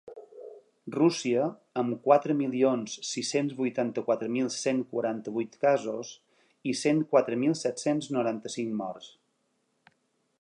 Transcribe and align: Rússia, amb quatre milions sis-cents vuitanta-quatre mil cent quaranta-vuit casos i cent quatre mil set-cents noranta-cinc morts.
Rússia, 0.93 1.41
amb 1.81 1.97
quatre 2.07 2.35
milions 2.39 2.95
sis-cents 3.09 3.53
vuitanta-quatre 3.59 4.29
mil 4.37 4.49
cent 4.55 4.81
quaranta-vuit 4.95 5.59
casos 5.67 6.15
i 6.73 6.75
cent 6.83 7.05
quatre 7.13 7.41
mil 7.45 7.57
set-cents 7.63 8.11
noranta-cinc 8.17 8.75
morts. 8.83 9.13